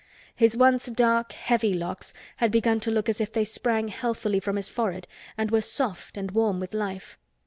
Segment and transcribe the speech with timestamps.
[0.35, 4.55] His once dark, heavy locks had begun to look as if they sprang healthily from
[4.55, 7.19] his forehead and were soft and warm with life.